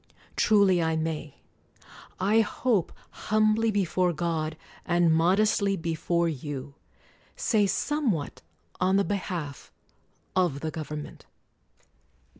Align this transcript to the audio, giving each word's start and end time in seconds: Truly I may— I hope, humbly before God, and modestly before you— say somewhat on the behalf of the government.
Truly 0.35 0.81
I 0.81 0.95
may— 0.95 1.35
I 2.19 2.39
hope, 2.41 2.91
humbly 3.29 3.69
before 3.69 4.13
God, 4.13 4.57
and 4.83 5.13
modestly 5.13 5.77
before 5.77 6.27
you— 6.27 6.73
say 7.35 7.67
somewhat 7.67 8.41
on 8.79 8.95
the 8.95 9.03
behalf 9.03 9.71
of 10.35 10.61
the 10.61 10.71
government. 10.71 11.27